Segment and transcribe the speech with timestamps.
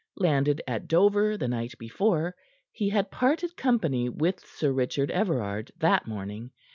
[0.15, 2.35] Landed at Dover the night before,
[2.71, 6.49] he had parted company with Sir Richard Everard that morning.